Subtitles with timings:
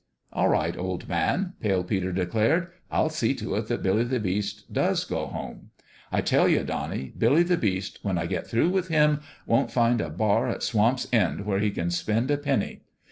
[0.33, 4.73] "All right, old man!" Pale Peter declared." I'll see to it that Billy the Beast
[4.73, 5.69] does go home.
[6.11, 10.01] I tell you, Donnie, Billy the Beast, when I get through with him, won't find
[10.01, 12.81] a bar at Swamp's End where he can spend a penny.